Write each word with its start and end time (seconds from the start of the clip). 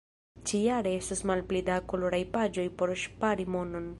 Ĉi-jare 0.51 0.93
estos 1.01 1.21
malpli 1.33 1.61
da 1.69 1.77
koloraj 1.93 2.21
paĝoj 2.37 2.67
por 2.81 2.97
ŝpari 3.05 3.49
monon. 3.57 3.89